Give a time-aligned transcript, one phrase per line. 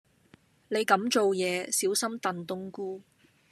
[0.69, 3.03] 你咁做野，小心燉冬菇